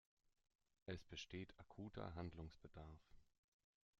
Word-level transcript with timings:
Es 0.87 1.03
besteht 1.03 1.59
akuter 1.59 2.15
Handlungsbedarf. 2.15 2.99